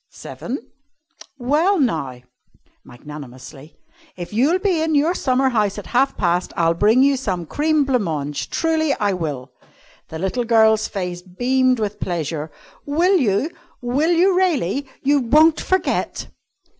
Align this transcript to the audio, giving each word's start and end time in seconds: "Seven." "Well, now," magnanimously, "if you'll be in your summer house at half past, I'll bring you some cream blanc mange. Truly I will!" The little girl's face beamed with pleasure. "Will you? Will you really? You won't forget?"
"Seven." 0.09 0.71
"Well, 1.37 1.79
now," 1.79 2.21
magnanimously, 2.83 3.77
"if 4.17 4.33
you'll 4.33 4.57
be 4.57 4.81
in 4.81 4.95
your 4.95 5.13
summer 5.13 5.49
house 5.49 5.77
at 5.77 5.85
half 5.85 6.17
past, 6.17 6.51
I'll 6.57 6.73
bring 6.73 7.03
you 7.03 7.15
some 7.15 7.45
cream 7.45 7.83
blanc 7.85 8.01
mange. 8.01 8.49
Truly 8.49 8.93
I 8.95 9.13
will!" 9.13 9.51
The 10.09 10.17
little 10.17 10.43
girl's 10.43 10.87
face 10.87 11.21
beamed 11.21 11.79
with 11.79 11.99
pleasure. 11.99 12.51
"Will 12.83 13.17
you? 13.17 13.51
Will 13.79 14.09
you 14.11 14.35
really? 14.35 14.87
You 15.03 15.19
won't 15.19 15.61
forget?" 15.61 16.29